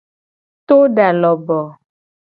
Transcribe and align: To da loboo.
To 0.67 0.77
da 0.95 1.07
loboo. 1.21 1.67